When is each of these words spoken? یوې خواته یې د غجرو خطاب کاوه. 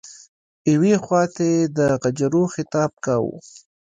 یوې 0.73 0.93
خواته 1.03 1.43
یې 1.53 1.59
د 1.77 1.79
غجرو 2.01 2.43
خطاب 2.53 2.91
کاوه. 3.05 3.35